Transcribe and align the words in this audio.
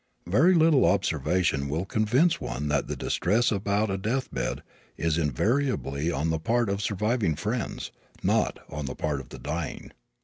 Very 0.25 0.55
little 0.55 0.87
observation 0.87 1.69
will 1.69 1.85
convince 1.85 2.41
one 2.41 2.69
that 2.69 2.87
the 2.87 2.95
distress 2.95 3.51
about 3.51 3.91
a 3.91 3.99
death 3.99 4.33
bed 4.33 4.63
is 4.97 5.19
invariably 5.19 6.11
on 6.11 6.31
the 6.31 6.39
part 6.39 6.69
of 6.69 6.81
surviving 6.81 7.35
friends, 7.35 7.91
not 8.23 8.57
on 8.67 8.87
the 8.87 8.95
part 8.95 9.19
of 9.19 9.29
the 9.29 9.37
dying. 9.37 9.91